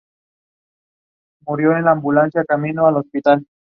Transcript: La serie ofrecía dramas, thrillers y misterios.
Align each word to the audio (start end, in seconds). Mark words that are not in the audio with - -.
La 1.45 1.53
serie 1.53 1.67
ofrecía 1.67 1.81
dramas, 1.83 2.03
thrillers 2.49 3.05
y 3.05 3.09
misterios. 3.13 3.45